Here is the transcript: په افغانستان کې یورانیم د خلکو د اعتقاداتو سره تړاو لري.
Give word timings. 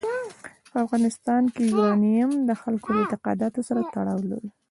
په 0.71 0.77
افغانستان 0.85 1.43
کې 1.53 1.61
یورانیم 1.71 2.31
د 2.49 2.51
خلکو 2.61 2.89
د 2.93 2.97
اعتقاداتو 3.01 3.59
سره 3.67 3.81
تړاو 3.93 4.19
لري. 4.31 4.49